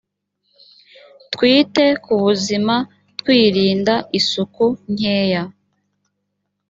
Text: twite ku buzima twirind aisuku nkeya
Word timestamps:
twite 1.33 1.83
ku 2.03 2.13
buzima 2.23 2.75
twirind 3.19 3.87
aisuku 3.97 4.65
nkeya 4.91 5.43